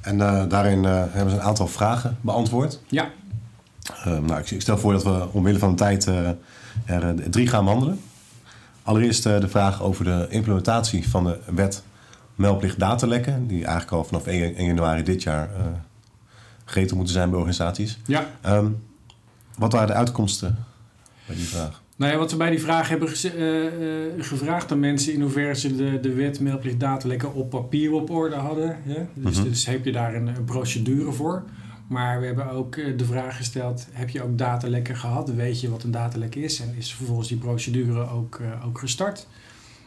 En 0.00 0.18
uh, 0.18 0.44
daarin 0.48 0.84
uh, 0.84 1.02
hebben 1.10 1.30
ze 1.30 1.36
een 1.36 1.46
aantal 1.46 1.66
vragen 1.66 2.18
beantwoord. 2.20 2.80
Ja. 2.88 3.10
Uh, 4.06 4.18
nou, 4.18 4.42
ik, 4.44 4.60
stel 4.60 4.78
voor 4.78 4.92
dat 4.92 5.04
we 5.04 5.28
omwille 5.32 5.58
van 5.58 5.70
de 5.70 5.76
tijd 5.76 6.06
er 6.84 7.30
drie 7.30 7.46
gaan 7.46 7.64
behandelen. 7.64 8.00
Allereerst 8.82 9.22
de 9.22 9.48
vraag 9.48 9.82
over 9.82 10.04
de 10.04 10.26
implementatie 10.30 11.08
van 11.08 11.24
de 11.24 11.38
wet 11.54 11.82
meldplicht 12.34 12.78
datalekken. 12.78 13.46
Die 13.46 13.64
eigenlijk 13.64 13.92
al 13.92 14.04
vanaf 14.04 14.26
1, 14.26 14.56
1 14.56 14.66
januari 14.66 15.02
dit 15.02 15.22
jaar 15.22 15.50
gegeten 16.64 16.96
moeten 16.96 17.14
zijn 17.14 17.28
bij 17.28 17.38
organisaties. 17.38 17.98
Ja. 18.06 18.26
Um, 18.46 18.82
wat 19.58 19.72
waren 19.72 19.88
de 19.88 19.94
uitkomsten 19.94 20.64
bij 21.26 21.36
die 21.36 21.48
vraag? 21.48 21.82
Nou 22.00 22.12
ja, 22.12 22.18
wat 22.18 22.30
we 22.30 22.36
bij 22.36 22.50
die 22.50 22.60
vraag 22.60 22.88
hebben 22.88 23.08
uh, 23.08 23.64
uh, 23.64 24.24
gevraagd 24.24 24.72
aan 24.72 24.80
mensen 24.80 25.12
in 25.12 25.20
hoeverre 25.20 25.54
ze 25.54 25.76
de, 25.76 25.98
de 26.00 26.14
wet 26.14 26.40
meldplicht 26.40 26.80
datalekken 26.80 27.34
op 27.34 27.50
papier 27.50 27.92
op 27.92 28.10
orde 28.10 28.34
hadden. 28.34 28.76
Ja? 28.86 29.06
Dus, 29.14 29.36
mm 29.36 29.42
-hmm. 29.42 29.50
dus, 29.50 29.66
heb 29.66 29.84
je 29.84 29.92
daar 29.92 30.14
een, 30.14 30.26
een, 30.26 30.44
procedure 30.44 31.12
voor. 31.12 31.42
Maar 31.86 32.20
we 32.20 32.26
hebben 32.26 32.50
ook 32.50 32.76
uh, 32.76 32.98
de 32.98 33.04
vraag 33.04 33.36
gesteld, 33.36 33.86
heb 33.92 34.10
je 34.10 34.22
ook 34.22 34.38
datalekken 34.38 34.96
gehad? 34.96 35.34
Weet 35.34 35.60
je 35.60 35.70
wat 35.70 35.82
een 35.82 35.90
datalek 35.90 36.34
is? 36.34 36.60
En 36.60 36.74
is 36.78 36.94
vervolgens 36.94 37.28
die 37.28 37.38
procedure 37.38 38.08
ook, 38.08 38.40
ook 38.64 38.78
gestart? 38.78 39.26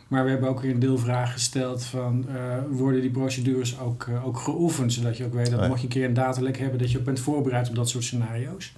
Maar 0.07 0.23
we 0.23 0.29
hebben 0.29 0.49
ook 0.49 0.63
een 0.63 0.79
deelvraag 0.79 1.33
gesteld 1.33 1.83
van, 1.83 2.25
worden 2.69 3.01
die 3.01 3.11
procedures 3.11 3.79
ook, 3.79 4.07
ook 4.23 4.37
geoefend? 4.37 4.93
Zodat 4.93 5.17
je 5.17 5.25
ook 5.25 5.33
weet 5.33 5.51
dat 5.51 5.67
mocht 5.67 5.79
je 5.79 5.85
een 5.85 5.93
keer 5.93 6.05
een 6.05 6.13
datalek 6.13 6.57
hebben, 6.57 6.79
dat 6.79 6.91
je 6.91 6.97
ook 6.97 7.05
bent 7.05 7.19
voorbereid 7.19 7.69
op 7.69 7.75
dat 7.75 7.89
soort 7.89 8.03
scenario's. 8.03 8.73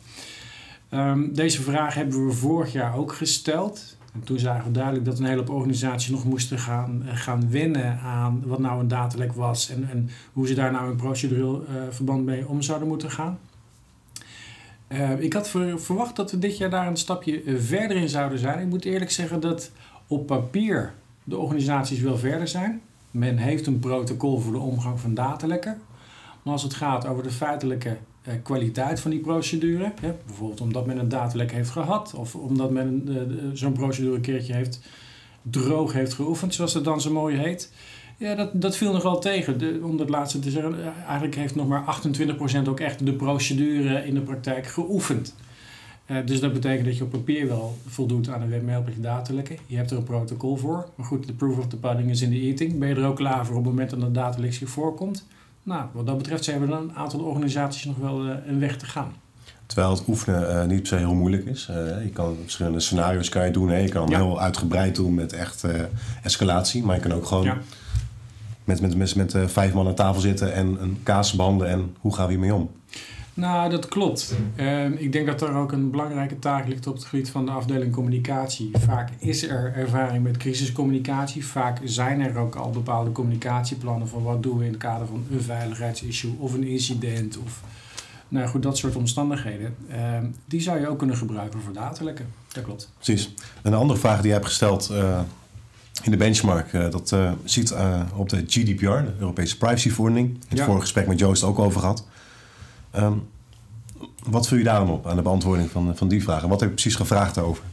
Um, 0.91 1.33
deze 1.33 1.61
vraag 1.61 1.93
hebben 1.93 2.27
we 2.27 2.33
vorig 2.33 2.71
jaar 2.71 2.95
ook 2.95 3.13
gesteld. 3.13 3.97
En 4.13 4.23
toen 4.23 4.39
zagen 4.39 4.65
we 4.65 4.71
duidelijk 4.71 5.05
dat 5.05 5.19
een 5.19 5.25
hele 5.25 5.39
hoop 5.39 5.49
organisaties 5.49 6.09
nog 6.09 6.25
moesten 6.25 6.59
gaan, 6.59 7.03
eh, 7.07 7.17
gaan 7.17 7.51
wennen 7.51 7.99
aan 7.99 8.43
wat 8.45 8.59
nou 8.59 8.79
een 8.79 8.87
datalek 8.87 9.33
was 9.33 9.69
en, 9.69 9.89
en 9.89 10.09
hoe 10.33 10.47
ze 10.47 10.53
daar 10.53 10.71
nou 10.71 10.91
in 10.91 10.95
procedureel 10.95 11.61
uh, 11.61 11.67
verband 11.89 12.25
mee 12.25 12.47
om 12.47 12.61
zouden 12.61 12.87
moeten 12.87 13.11
gaan. 13.11 13.39
Uh, 14.87 15.19
ik 15.19 15.33
had 15.33 15.49
ver, 15.49 15.79
verwacht 15.79 16.15
dat 16.15 16.31
we 16.31 16.39
dit 16.39 16.57
jaar 16.57 16.69
daar 16.69 16.87
een 16.87 16.97
stapje 16.97 17.41
verder 17.57 17.97
in 17.97 18.09
zouden 18.09 18.39
zijn. 18.39 18.59
Ik 18.59 18.67
moet 18.67 18.85
eerlijk 18.85 19.11
zeggen 19.11 19.39
dat 19.39 19.71
op 20.07 20.25
papier 20.25 20.93
de 21.23 21.37
organisaties 21.37 21.99
wel 21.99 22.17
verder 22.17 22.47
zijn. 22.47 22.81
Men 23.11 23.37
heeft 23.37 23.67
een 23.67 23.79
protocol 23.79 24.39
voor 24.39 24.51
de 24.51 24.59
omgang 24.59 24.99
van 24.99 25.13
datalekken. 25.13 25.81
Maar 26.43 26.53
als 26.53 26.63
het 26.63 26.73
gaat 26.73 27.07
over 27.07 27.23
de 27.23 27.31
feitelijke 27.31 27.97
kwaliteit 28.43 28.99
van 28.99 29.11
die 29.11 29.19
procedure, 29.19 29.93
bijvoorbeeld 30.25 30.61
omdat 30.61 30.85
men 30.85 30.97
een 30.97 31.09
datalek 31.09 31.51
heeft 31.51 31.69
gehad 31.69 32.13
of 32.13 32.35
omdat 32.35 32.71
men 32.71 33.05
uh, 33.07 33.17
zo'n 33.53 33.73
procedure 33.73 34.15
een 34.15 34.21
keertje 34.21 34.53
heeft 34.53 34.79
droog 35.41 35.93
heeft 35.93 36.13
geoefend, 36.13 36.53
zoals 36.53 36.73
het 36.73 36.83
dan 36.83 37.01
zo 37.01 37.11
mooi 37.11 37.37
heet. 37.37 37.71
Ja, 38.17 38.35
dat, 38.35 38.61
dat 38.61 38.77
viel 38.77 38.91
nog 38.91 39.03
wel 39.03 39.19
tegen. 39.19 39.83
Om 39.83 39.97
dat 39.97 40.09
laatste 40.09 40.39
te 40.39 40.51
zeggen, 40.51 40.81
eh, 40.81 40.87
eigenlijk 41.05 41.35
heeft 41.35 41.55
nog 41.55 41.67
maar 41.67 41.83
28% 41.83 42.67
ook 42.67 42.79
echt 42.79 43.05
de 43.05 43.13
procedure 43.13 44.05
in 44.05 44.13
de 44.13 44.21
praktijk 44.21 44.67
geoefend. 44.67 45.35
Dus 46.25 46.39
dat 46.39 46.53
betekent 46.53 46.85
dat 46.85 46.97
je 46.97 47.03
op 47.03 47.09
papier 47.09 47.47
wel 47.47 47.77
voldoet 47.85 48.29
aan 48.29 48.41
een 48.41 48.49
webmailbericht 48.49 49.03
datalekken. 49.03 49.57
Je 49.65 49.75
hebt 49.75 49.91
er 49.91 49.97
een 49.97 50.03
protocol 50.03 50.55
voor. 50.55 50.89
Maar 50.95 51.05
goed, 51.05 51.27
de 51.27 51.33
proof 51.33 51.57
of 51.57 51.67
the 51.67 51.77
pudding 51.77 52.09
is 52.09 52.21
in 52.21 52.29
de 52.29 52.39
eating. 52.39 52.79
Ben 52.79 52.89
je 52.89 52.95
er 52.95 53.07
ook 53.07 53.15
klaar 53.15 53.45
voor 53.45 53.55
op 53.55 53.63
het 53.63 53.71
moment 53.71 53.89
dat 53.89 54.01
een 54.01 54.13
datalek 54.13 54.53
zich 54.53 54.69
voorkomt? 54.69 55.25
Nou, 55.65 55.85
wat 55.91 56.05
dat 56.05 56.17
betreft 56.17 56.43
zijn 56.43 56.61
er 56.61 56.67
dan 56.67 56.81
een 56.81 56.95
aantal 56.95 57.19
organisaties 57.19 57.85
nog 57.85 57.97
wel 57.97 58.25
uh, 58.25 58.31
een 58.47 58.59
weg 58.59 58.77
te 58.77 58.85
gaan. 58.85 59.13
Terwijl 59.65 59.89
het 59.89 60.07
oefenen 60.07 60.41
uh, 60.41 60.63
niet 60.63 60.79
per 60.79 60.87
se 60.87 60.95
heel 60.95 61.13
moeilijk 61.13 61.45
is. 61.45 61.67
Uh, 61.71 62.03
je 62.03 62.09
kan 62.09 62.37
verschillende 62.41 62.79
scenario's 62.79 63.29
kan 63.29 63.45
je 63.45 63.51
doen. 63.51 63.69
Hè? 63.69 63.77
Je 63.77 63.89
kan 63.89 64.09
ja. 64.09 64.17
heel 64.17 64.41
uitgebreid 64.41 64.95
doen 64.95 65.13
met 65.13 65.33
echt 65.33 65.63
escalatie. 66.23 66.83
Maar 66.83 66.95
je 66.95 67.01
kan 67.01 67.13
ook 67.13 67.25
gewoon 67.25 67.43
ja. 67.43 67.57
met, 68.63 68.81
met, 68.81 68.95
met, 68.95 69.15
met 69.15 69.35
vijf 69.45 69.73
man 69.73 69.87
aan 69.87 69.95
tafel 69.95 70.21
zitten 70.21 70.53
en 70.53 70.81
een 70.81 70.99
kaas 71.03 71.33
behandelen. 71.33 71.71
En 71.71 71.95
hoe 71.99 72.15
gaan 72.15 72.25
we 72.25 72.31
hiermee 72.31 72.53
om? 72.53 72.71
Nou, 73.35 73.69
dat 73.69 73.87
klopt. 73.87 74.33
Uh, 74.55 75.01
ik 75.01 75.11
denk 75.11 75.25
dat 75.25 75.41
er 75.41 75.53
ook 75.53 75.71
een 75.71 75.91
belangrijke 75.91 76.39
taak 76.39 76.67
ligt 76.67 76.87
op 76.87 76.93
het 76.93 77.03
gebied 77.03 77.29
van 77.29 77.45
de 77.45 77.51
afdeling 77.51 77.93
communicatie. 77.93 78.71
Vaak 78.73 79.09
is 79.19 79.43
er 79.43 79.73
ervaring 79.75 80.23
met 80.23 80.37
crisiscommunicatie. 80.37 81.45
Vaak 81.45 81.79
zijn 81.83 82.21
er 82.21 82.37
ook 82.37 82.55
al 82.55 82.69
bepaalde 82.69 83.11
communicatieplannen 83.11 84.07
van 84.07 84.23
wat 84.23 84.43
doen 84.43 84.57
we 84.57 84.65
in 84.65 84.71
het 84.71 84.79
kader 84.79 85.07
van 85.07 85.25
een 85.31 85.41
veiligheidsissue 85.41 86.35
of 86.39 86.53
een 86.53 86.63
incident 86.63 87.37
of 87.37 87.61
nou 88.27 88.47
goed, 88.47 88.63
dat 88.63 88.77
soort 88.77 88.95
omstandigheden. 88.95 89.75
Uh, 89.89 90.17
die 90.45 90.61
zou 90.61 90.79
je 90.79 90.87
ook 90.87 90.97
kunnen 90.97 91.17
gebruiken 91.17 91.61
voor 91.61 91.73
datalekken. 91.73 92.25
Dat 92.53 92.63
klopt. 92.63 92.91
Precies. 92.95 93.33
Een 93.61 93.73
andere 93.73 93.99
vraag 93.99 94.17
die 94.17 94.27
je 94.27 94.33
hebt 94.33 94.45
gesteld 94.45 94.89
uh, 94.91 95.19
in 96.03 96.11
de 96.11 96.17
benchmark, 96.17 96.73
uh, 96.73 96.91
dat 96.91 97.11
uh, 97.11 97.31
ziet 97.43 97.75
op 98.15 98.29
de 98.29 98.43
GDPR, 98.47 98.85
de 98.85 99.13
Europese 99.19 99.57
privacyverordening. 99.57 100.27
In 100.29 100.41
het 100.47 100.57
ja. 100.57 100.65
vorige 100.65 100.81
gesprek 100.81 101.07
met 101.07 101.19
Joost 101.19 101.43
ook 101.43 101.59
over 101.59 101.79
gehad. 101.79 102.05
Um, 102.97 103.27
wat 104.29 104.47
vul 104.47 104.57
je 104.57 104.63
daarom 104.63 104.89
op 104.89 105.07
aan 105.07 105.15
de 105.15 105.21
beantwoording 105.21 105.69
van, 105.71 105.95
van 105.95 106.07
die 106.07 106.23
vragen? 106.23 106.49
Wat 106.49 106.59
heb 106.59 106.69
je 106.69 106.75
precies 106.75 106.95
gevraagd 106.95 107.35
daarover? 107.35 107.63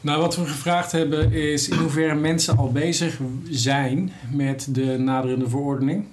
Nou, 0.00 0.20
wat 0.20 0.36
we 0.36 0.46
gevraagd 0.46 0.92
hebben 0.92 1.32
is 1.32 1.68
in 1.68 1.78
hoeverre 1.78 2.14
mensen 2.14 2.56
al 2.56 2.72
bezig 2.72 3.18
zijn 3.50 4.12
met 4.32 4.74
de 4.74 4.98
naderende 4.98 5.48
verordening. 5.48 6.06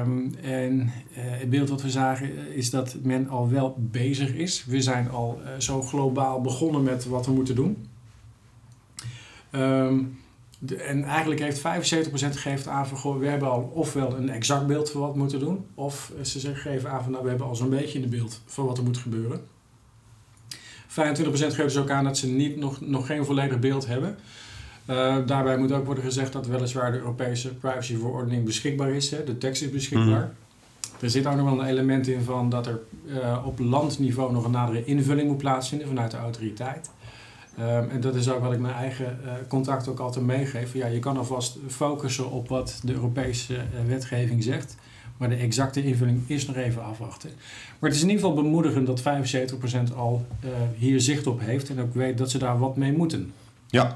Um, 0.00 0.34
en 0.42 0.80
uh, 0.80 0.88
het 1.16 1.50
beeld 1.50 1.68
wat 1.68 1.82
we 1.82 1.90
zagen 1.90 2.54
is 2.54 2.70
dat 2.70 2.96
men 3.02 3.28
al 3.28 3.48
wel 3.50 3.74
bezig 3.78 4.34
is. 4.34 4.64
We 4.64 4.80
zijn 4.80 5.10
al 5.10 5.40
uh, 5.42 5.48
zo 5.58 5.82
globaal 5.82 6.40
begonnen 6.40 6.82
met 6.82 7.04
wat 7.04 7.26
we 7.26 7.32
moeten 7.32 7.54
doen. 7.54 7.88
Um, 9.52 10.18
de, 10.66 10.76
en 10.76 11.04
eigenlijk 11.04 11.40
heeft 11.40 11.58
75% 11.58 11.62
gegeven 12.12 12.72
aan 12.72 12.86
van 12.86 12.98
goh, 12.98 13.18
we 13.18 13.26
hebben 13.26 13.50
al 13.50 13.70
ofwel 13.74 14.16
een 14.16 14.30
exact 14.30 14.66
beeld 14.66 14.90
van 14.90 15.00
wat 15.00 15.12
we 15.12 15.18
moeten 15.18 15.38
doen, 15.38 15.66
of 15.74 16.12
ze 16.22 16.54
geven 16.54 16.90
aan 16.90 17.02
van 17.02 17.12
nou, 17.12 17.22
we 17.22 17.28
hebben 17.28 17.46
al 17.46 17.56
zo'n 17.56 17.70
beetje 17.70 18.00
de 18.00 18.06
beeld 18.06 18.40
van 18.46 18.66
wat 18.66 18.78
er 18.78 18.84
moet 18.84 18.98
gebeuren. 18.98 19.40
25% 20.88 20.94
geeft 20.94 21.56
dus 21.56 21.76
ook 21.76 21.90
aan 21.90 22.04
dat 22.04 22.18
ze 22.18 22.28
niet, 22.28 22.56
nog, 22.56 22.80
nog 22.80 23.06
geen 23.06 23.24
volledig 23.24 23.58
beeld 23.58 23.86
hebben. 23.86 24.18
Uh, 24.90 25.16
daarbij 25.26 25.58
moet 25.58 25.72
ook 25.72 25.86
worden 25.86 26.04
gezegd 26.04 26.32
dat 26.32 26.46
weliswaar 26.46 26.92
de 26.92 26.98
Europese 26.98 27.54
privacyverordening 27.54 28.44
beschikbaar 28.44 28.90
is. 28.90 29.10
Hè. 29.10 29.24
De 29.24 29.38
tekst 29.38 29.62
is 29.62 29.70
beschikbaar. 29.70 30.24
Mm. 30.24 30.42
Er 31.00 31.10
zit 31.10 31.26
ook 31.26 31.36
nog 31.36 31.50
wel 31.50 31.60
een 31.60 31.66
element 31.66 32.08
in 32.08 32.22
van 32.22 32.48
dat 32.50 32.66
er 32.66 32.80
uh, 33.06 33.42
op 33.46 33.58
landniveau 33.58 34.32
nog 34.32 34.44
een 34.44 34.50
nadere 34.50 34.84
invulling 34.84 35.28
moet 35.28 35.38
plaatsvinden 35.38 35.88
vanuit 35.88 36.10
de 36.10 36.16
autoriteit. 36.16 36.90
Um, 37.60 37.90
en 37.90 38.00
dat 38.00 38.14
is 38.14 38.30
ook 38.30 38.40
wat 38.40 38.52
ik 38.52 38.58
mijn 38.58 38.74
eigen 38.74 39.18
uh, 39.24 39.32
contact 39.48 39.88
ook 39.88 39.98
altijd 39.98 40.24
meegeef. 40.24 40.74
Ja, 40.74 40.86
je 40.86 40.98
kan 40.98 41.16
alvast 41.16 41.58
focussen 41.68 42.30
op 42.30 42.48
wat 42.48 42.80
de 42.82 42.92
Europese 42.92 43.54
uh, 43.54 43.60
wetgeving 43.86 44.42
zegt. 44.42 44.76
Maar 45.16 45.28
de 45.28 45.34
exacte 45.34 45.84
invulling 45.84 46.22
is 46.26 46.46
nog 46.46 46.56
even 46.56 46.84
afwachten. 46.84 47.30
Maar 47.78 47.90
het 47.90 47.98
is 47.98 48.02
in 48.02 48.10
ieder 48.10 48.24
geval 48.24 48.42
bemoedigend 48.42 48.86
dat 48.86 49.02
75% 49.90 49.96
al 49.96 50.26
uh, 50.44 50.50
hier 50.76 51.00
zicht 51.00 51.26
op 51.26 51.40
heeft. 51.40 51.70
En 51.70 51.80
ook 51.80 51.94
weet 51.94 52.18
dat 52.18 52.30
ze 52.30 52.38
daar 52.38 52.58
wat 52.58 52.76
mee 52.76 52.92
moeten. 52.92 53.32
Ja, 53.66 53.92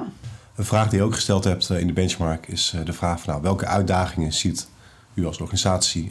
een 0.55 0.65
vraag 0.65 0.89
die 0.89 0.99
je 0.99 1.05
ook 1.05 1.15
gesteld 1.15 1.45
hebt 1.45 1.71
in 1.71 1.87
de 1.87 1.93
benchmark 1.93 2.47
is 2.47 2.75
de 2.85 2.93
vraag 2.93 3.21
van 3.21 3.31
nou, 3.33 3.43
welke 3.43 3.67
uitdagingen 3.67 4.33
ziet 4.33 4.69
u 5.15 5.27
als 5.27 5.41
organisatie 5.41 6.11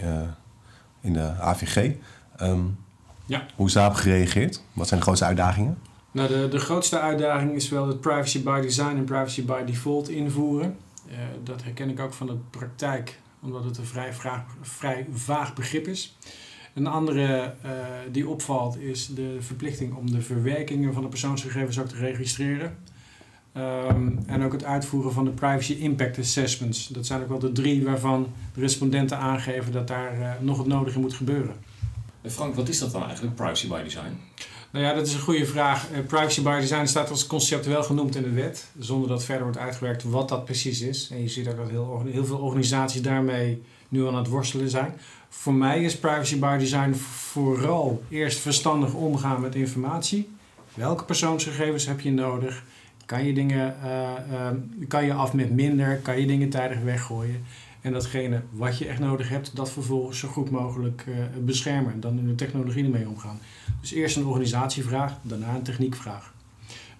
in 1.02 1.14
de 1.14 1.32
AVG? 1.40 1.92
Um, 2.42 2.78
ja. 3.26 3.46
Hoe 3.56 3.68
is 3.68 3.74
daarop 3.74 3.96
gereageerd? 3.96 4.62
Wat 4.74 4.88
zijn 4.88 5.00
de 5.00 5.06
grootste 5.06 5.26
uitdagingen? 5.26 5.78
Nou, 6.18 6.30
de, 6.30 6.48
de 6.48 6.60
grootste 6.60 7.00
uitdaging 7.00 7.56
is 7.56 7.70
wel 7.70 7.88
het 7.88 8.02
privacy 8.02 8.44
by 8.44 8.62
design 8.62 8.96
en 8.96 9.04
privacy 9.04 9.46
by 9.46 9.64
default 9.64 10.10
invoeren. 10.10 10.78
Uh, 11.10 11.14
dat 11.44 11.64
herken 11.64 11.90
ik 11.90 12.00
ook 12.00 12.14
van 12.14 12.28
de 12.28 12.38
praktijk, 12.50 13.20
omdat 13.42 13.64
het 13.64 13.78
een 13.78 13.86
vrij, 13.86 14.14
vrij 14.62 15.08
vaag 15.12 15.54
begrip 15.54 15.88
is. 15.88 16.18
Een 16.74 16.88
andere 16.88 17.54
uh, 17.66 17.72
die 18.12 18.28
opvalt 18.28 18.80
is 18.80 19.08
de 19.08 19.38
verplichting 19.40 19.96
om 19.96 20.12
de 20.12 20.22
verwerkingen 20.22 20.94
van 20.94 21.02
de 21.02 21.10
persoonsgegevens 21.10 21.80
ook 21.80 21.88
te 21.88 21.96
registreren. 21.96 22.78
Um, 23.58 24.20
en 24.26 24.44
ook 24.44 24.52
het 24.52 24.64
uitvoeren 24.64 25.12
van 25.12 25.26
de 25.26 25.32
privacy 25.32 25.74
impact 25.74 26.20
assessments. 26.20 26.88
Dat 26.88 27.06
zijn 27.06 27.22
ook 27.22 27.30
wel 27.30 27.40
de 27.40 27.52
drie 27.52 27.84
waarvan 27.84 28.28
de 28.54 28.60
respondenten 28.60 29.18
aangeven 29.18 29.72
dat 29.72 29.88
daar 29.88 30.20
uh, 30.20 30.32
nog 30.40 30.58
het 30.58 30.68
nodige 30.68 31.00
moet 31.00 31.14
gebeuren. 31.14 31.56
Frank, 32.26 32.56
wat 32.56 32.70
is 32.70 32.80
dat 32.80 32.92
dan 32.92 33.04
eigenlijk, 33.06 33.36
privacy 33.36 33.68
by 33.68 33.84
design? 33.84 34.20
Nou 34.72 34.86
ja, 34.86 34.94
dat 34.94 35.08
is 35.08 35.14
een 35.14 35.20
goede 35.20 35.46
vraag. 35.46 35.92
Uh, 35.92 35.98
privacy 36.08 36.42
by 36.42 36.60
design 36.60 36.86
staat 36.86 37.10
als 37.10 37.28
concept 37.28 37.66
wel 37.66 37.84
genoemd 37.84 38.16
in 38.16 38.24
de 38.24 38.30
wet, 38.30 38.66
zonder 38.80 39.10
dat 39.10 39.24
verder 39.24 39.44
wordt 39.44 39.58
uitgewerkt 39.58 40.04
wat 40.04 40.30
dat 40.30 40.46
precies 40.46 40.82
is. 40.82 41.10
En 41.12 41.22
je 41.22 41.28
ziet 41.28 41.48
ook 41.48 41.58
dat 41.58 41.70
heel, 41.70 42.04
heel 42.06 42.26
veel 42.26 42.38
organisaties 42.38 43.02
daarmee 43.02 43.64
nu 43.90 44.08
aan 44.08 44.16
het 44.16 44.28
worstelen 44.28 44.70
zijn. 44.70 44.94
Voor 45.30 45.54
mij 45.54 45.84
is 45.84 45.98
privacy 45.98 46.40
by 46.40 46.58
design 46.58 46.94
vooral 46.94 48.04
eerst 48.10 48.40
verstandig 48.40 48.94
omgaan 48.94 49.42
met 49.42 49.56
informatie. 49.56 50.30
Welke 50.74 51.04
persoonsgegevens 51.04 51.86
heb 51.86 52.00
je 52.00 52.12
nodig? 52.12 52.64
Kan 53.06 53.26
je 53.26 53.34
dingen 53.34 53.76
uh, 53.84 53.92
uh, 54.32 54.88
kan 54.88 55.06
je 55.06 55.14
af 55.14 55.34
met 55.34 55.52
minder? 55.52 55.98
Kan 55.98 56.20
je 56.20 56.28
dingen 56.28 56.50
tijdig 56.50 56.80
weggooien? 56.80 57.44
En 57.88 57.94
datgene 57.94 58.42
wat 58.52 58.78
je 58.78 58.88
echt 58.88 59.00
nodig 59.00 59.30
hebt, 59.30 59.56
dat 59.56 59.72
vervolgens 59.72 60.20
zo 60.20 60.28
goed 60.28 60.50
mogelijk 60.50 61.06
uh, 61.08 61.16
beschermen. 61.46 61.92
En 61.94 62.00
dan 62.00 62.18
in 62.20 62.28
de 62.28 62.36
technologie 62.36 62.84
ermee 62.84 63.08
omgaan. 63.08 63.40
Dus 63.82 63.92
eerst 63.92 64.16
een 64.16 64.26
organisatievraag, 64.26 65.14
daarna 65.22 65.56
een 65.56 65.64
techniekvraag. 65.64 66.34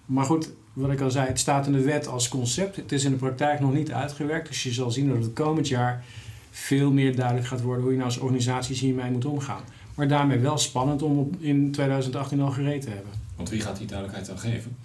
Maar 0.06 0.24
goed, 0.24 0.50
wat 0.72 0.90
ik 0.90 1.00
al 1.00 1.10
zei, 1.10 1.26
het 1.26 1.38
staat 1.38 1.66
in 1.66 1.72
de 1.72 1.82
wet 1.82 2.06
als 2.06 2.28
concept. 2.28 2.76
Het 2.76 2.92
is 2.92 3.04
in 3.04 3.10
de 3.10 3.16
praktijk 3.16 3.60
nog 3.60 3.72
niet 3.72 3.92
uitgewerkt. 3.92 4.48
Dus 4.48 4.62
je 4.62 4.72
zal 4.72 4.90
zien 4.90 5.08
dat 5.08 5.22
het 5.22 5.32
komend 5.32 5.68
jaar 5.68 6.04
veel 6.50 6.92
meer 6.92 7.16
duidelijk 7.16 7.46
gaat 7.46 7.62
worden 7.62 7.82
hoe 7.82 7.92
je 7.92 7.98
nou 7.98 8.10
als 8.10 8.18
organisaties 8.18 8.80
hiermee 8.80 9.10
moet 9.10 9.24
omgaan. 9.24 9.62
Maar 9.94 10.08
daarmee 10.08 10.38
wel 10.38 10.58
spannend 10.58 11.02
om 11.02 11.30
in 11.38 11.70
2018 11.70 12.40
al 12.40 12.50
gereed 12.50 12.82
te 12.82 12.90
hebben. 12.90 13.12
Want 13.36 13.48
wie 13.48 13.60
gaat 13.60 13.78
die 13.78 13.86
duidelijkheid 13.86 14.28
dan 14.28 14.38
geven? 14.38 14.76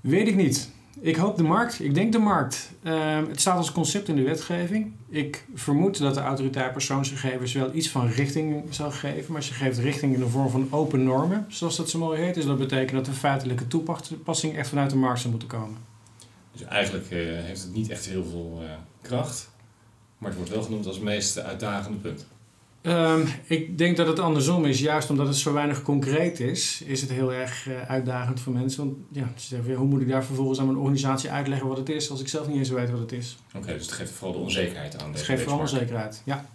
Weet 0.00 0.28
ik 0.28 0.36
niet. 0.36 0.70
Ik 1.00 1.16
hoop 1.16 1.36
de 1.36 1.42
markt. 1.42 1.80
Ik 1.80 1.94
denk 1.94 2.12
de 2.12 2.18
markt. 2.18 2.70
Uh, 2.82 3.16
het 3.28 3.40
staat 3.40 3.56
als 3.56 3.72
concept 3.72 4.08
in 4.08 4.16
de 4.16 4.22
wetgeving. 4.22 4.92
Ik 5.08 5.44
vermoed 5.54 5.98
dat 5.98 6.14
de 6.14 6.20
autoriteit 6.20 6.72
persoonsgegevens 6.72 7.52
wel 7.52 7.74
iets 7.74 7.88
van 7.88 8.08
richting 8.08 8.64
zal 8.74 8.90
geven. 8.90 9.32
Maar 9.32 9.42
ze 9.42 9.52
geeft 9.52 9.78
richting 9.78 10.14
in 10.14 10.20
de 10.20 10.28
vorm 10.28 10.50
van 10.50 10.68
open 10.70 11.04
normen, 11.04 11.46
zoals 11.48 11.76
dat 11.76 11.90
zo 11.90 11.98
mooi 11.98 12.20
heet. 12.20 12.34
Dus 12.34 12.46
dat 12.46 12.58
betekent 12.58 12.92
dat 12.92 13.04
de 13.04 13.12
feitelijke 13.12 13.66
toepassing 13.66 14.56
echt 14.56 14.68
vanuit 14.68 14.90
de 14.90 14.96
markt 14.96 15.18
zou 15.18 15.30
moeten 15.30 15.48
komen. 15.48 15.76
Dus 16.52 16.62
eigenlijk 16.62 17.10
uh, 17.10 17.18
heeft 17.42 17.62
het 17.62 17.74
niet 17.74 17.88
echt 17.88 18.06
heel 18.06 18.24
veel 18.24 18.58
uh, 18.62 18.70
kracht. 19.02 19.50
Maar 20.18 20.28
het 20.28 20.38
wordt 20.38 20.54
wel 20.54 20.62
genoemd 20.62 20.86
als 20.86 20.94
het 20.94 21.04
meest 21.04 21.38
uitdagende 21.38 21.98
punt. 21.98 22.26
Um, 22.82 23.28
ik 23.44 23.78
denk 23.78 23.96
dat 23.96 24.06
het 24.06 24.18
andersom 24.18 24.64
is. 24.64 24.80
Juist 24.80 25.10
omdat 25.10 25.26
het 25.26 25.36
zo 25.36 25.52
weinig 25.52 25.82
concreet 25.82 26.40
is, 26.40 26.82
is 26.86 27.00
het 27.00 27.10
heel 27.10 27.32
erg 27.32 27.68
uh, 27.68 27.82
uitdagend 27.82 28.40
voor 28.40 28.52
mensen. 28.52 28.84
Want 28.84 28.96
ja, 29.10 29.32
ze 29.36 29.46
zeggen, 29.46 29.74
hoe 29.74 29.86
moet 29.86 30.00
ik 30.00 30.08
daar 30.08 30.24
vervolgens 30.24 30.58
aan 30.58 30.66
mijn 30.66 30.78
organisatie 30.78 31.30
uitleggen 31.30 31.68
wat 31.68 31.76
het 31.76 31.88
is, 31.88 32.10
als 32.10 32.20
ik 32.20 32.28
zelf 32.28 32.46
niet 32.46 32.56
eens 32.56 32.68
weet 32.68 32.90
wat 32.90 33.00
het 33.00 33.12
is. 33.12 33.38
Oké, 33.48 33.58
okay, 33.58 33.74
dus 33.76 33.86
het 33.86 33.94
geeft 33.94 34.12
vooral 34.12 34.32
de 34.32 34.42
onzekerheid 34.42 35.02
aan. 35.02 35.12
Het 35.12 35.22
geeft 35.22 35.42
vooral 35.42 35.60
onzekerheid, 35.60 36.22
ja. 36.24 36.46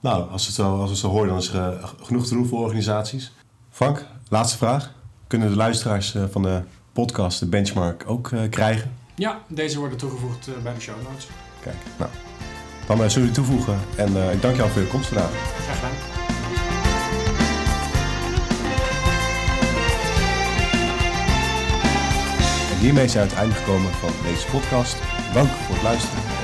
Nou, 0.00 0.30
als 0.30 0.42
we 0.42 0.46
het 0.46 0.56
zo, 0.56 0.70
als 0.72 0.84
we 0.84 0.90
het 0.90 0.98
zo 0.98 1.08
horen, 1.08 1.28
dan 1.28 1.38
is 1.38 1.48
er 1.48 1.72
uh, 1.72 1.88
genoeg 2.02 2.26
te 2.26 2.34
doen 2.34 2.46
voor 2.46 2.58
organisaties. 2.58 3.32
Frank, 3.70 4.06
laatste 4.28 4.56
vraag. 4.56 4.94
Kunnen 5.26 5.48
de 5.48 5.56
luisteraars 5.56 6.14
uh, 6.14 6.24
van 6.30 6.42
de 6.42 6.62
podcast, 6.92 7.38
de 7.38 7.46
benchmark, 7.46 8.04
ook 8.06 8.32
eh, 8.32 8.40
krijgen. 8.50 8.92
Ja, 9.14 9.42
deze 9.48 9.78
worden 9.78 9.98
toegevoegd 9.98 10.48
eh, 10.48 10.54
bij 10.62 10.74
de 10.74 10.80
show 10.80 11.02
notes. 11.02 11.26
Kijk, 11.60 11.76
nou. 11.98 12.10
Dan 12.86 13.00
uh, 13.00 13.08
zullen 13.08 13.28
we 13.28 13.34
toevoegen. 13.34 13.78
En 13.94 14.32
ik 14.32 14.42
dank 14.42 14.56
jou 14.56 14.70
voor 14.70 14.82
je 14.82 14.88
komst 14.88 15.08
vandaag. 15.08 15.30
Graag 15.64 15.76
gedaan. 15.76 15.90
En 22.72 22.78
hiermee 22.78 23.08
zijn 23.08 23.28
we 23.28 23.34
aan 23.34 23.38
het 23.38 23.38
einde 23.38 23.54
gekomen 23.54 23.92
van 23.92 24.10
deze 24.22 24.46
podcast. 24.46 24.96
Dank 25.32 25.48
voor 25.48 25.74
het 25.74 25.82
luisteren 25.82 26.35